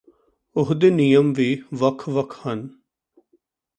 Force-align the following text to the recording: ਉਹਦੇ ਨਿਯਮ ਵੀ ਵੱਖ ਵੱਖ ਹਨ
ਉਹਦੇ 0.55 0.89
ਨਿਯਮ 0.89 1.33
ਵੀ 1.33 1.63
ਵੱਖ 1.73 2.07
ਵੱਖ 2.09 2.35
ਹਨ 2.47 2.67